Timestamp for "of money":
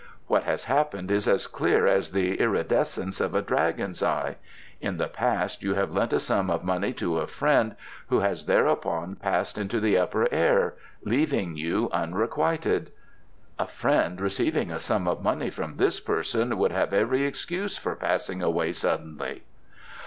6.49-6.91, 15.07-15.51